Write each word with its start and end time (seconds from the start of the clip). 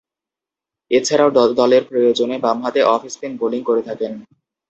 এছাড়াও, 0.91 1.29
দলের 1.59 1.83
প্রয়োজনে 1.89 2.35
বামহাতে 2.39 2.81
অফ 2.93 3.01
স্পিন 3.07 3.33
বোলিং 3.37 3.61
করে 3.63 3.81
থাকেন। 3.81 4.11